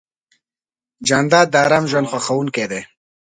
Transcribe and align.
جانداد 1.07 1.47
د 1.51 1.55
ارام 1.65 1.85
ژوند 1.91 2.09
خوښوونکی 2.11 2.65
دی. 2.71 2.81